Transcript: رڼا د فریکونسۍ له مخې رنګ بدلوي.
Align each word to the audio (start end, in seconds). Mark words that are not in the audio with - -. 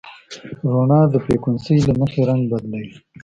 رڼا 0.73 1.01
د 1.09 1.15
فریکونسۍ 1.23 1.77
له 1.87 1.93
مخې 1.99 2.21
رنګ 2.29 2.41
بدلوي. 2.51 2.91